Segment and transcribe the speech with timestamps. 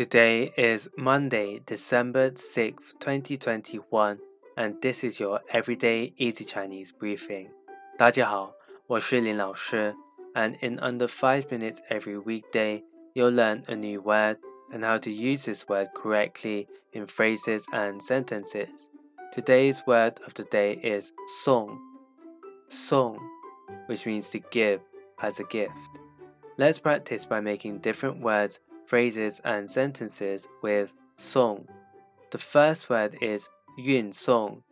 [0.00, 4.18] Today is Monday, December 6th, 2021,
[4.56, 7.48] and this is your Everyday Easy Chinese briefing.
[7.96, 8.54] 大家好，
[8.86, 9.94] 我是林老师,
[10.34, 12.82] and in under 5 minutes every weekday,
[13.14, 14.38] you'll learn a new word
[14.70, 18.88] and how to use this word correctly in phrases and sentences.
[19.34, 21.12] Today's word of the day is
[21.42, 21.78] song.
[22.68, 23.18] Song,
[23.86, 24.80] which means to give
[25.20, 25.72] as a gift.
[26.58, 31.66] Let's practice by making different words phrases and sentences with song.
[32.30, 34.62] The first word is yun song,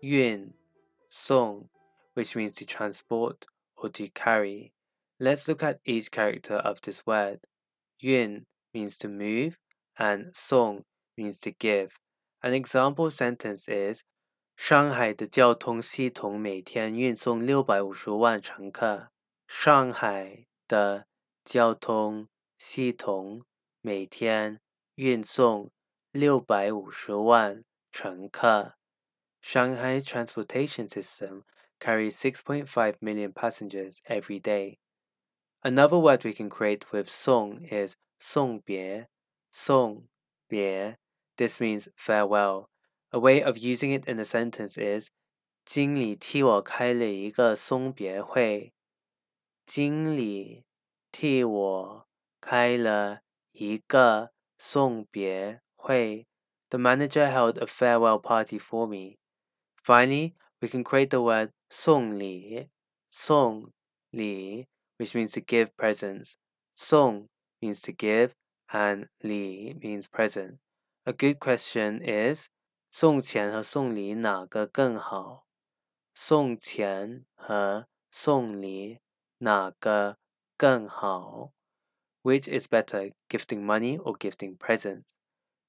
[0.00, 0.54] yun
[1.08, 1.68] song,
[2.14, 3.46] which means to transport
[3.76, 4.72] or to carry.
[5.18, 7.40] Let's look at each character of this word.
[7.98, 9.58] Yun means to move
[9.98, 10.84] and song
[11.16, 11.92] means to give.
[12.42, 14.02] An example sentence is
[14.56, 19.08] 上海的交通系统每天运送六百五十万乘客。
[19.46, 21.06] 上海的
[21.44, 23.44] 交通 系统
[23.80, 24.60] 每天
[24.94, 25.70] 运送
[26.10, 28.78] 六百五十万乘客。
[29.42, 31.42] Shanghai transportation system
[31.80, 34.78] carries 6.5 million passengers every day.
[35.62, 39.08] Another word we can create with song is 送别,
[39.50, 40.08] 送
[40.46, 40.98] 别.
[41.36, 42.68] This means farewell.
[43.10, 45.10] A way of using it in a sentence is
[45.64, 48.72] 经理替我开了一个送别会。
[49.66, 50.64] 经理
[51.10, 52.05] 替我
[52.46, 53.20] 开了
[53.52, 56.26] 一个送别会。
[56.70, 59.18] The manager held a farewell party for me.
[59.82, 62.70] Finally, we can create the word 送礼,
[63.10, 63.72] 送
[64.10, 66.34] 礼, which means to give presents.
[66.74, 67.28] 送
[67.60, 68.32] means to give
[68.68, 70.58] and 礼 means present.
[71.04, 72.48] A good question is
[72.90, 75.46] 送钱和送礼哪个更好？
[76.14, 79.00] 送钱和送礼
[79.38, 80.18] 哪个
[80.56, 81.52] 更好
[82.21, 85.05] ？which is better, gifting money or gifting presents?